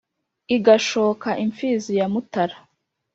igashooka 0.55 1.29
imfizi 1.43 1.91
ya 1.99 2.05
mútara 2.13 2.57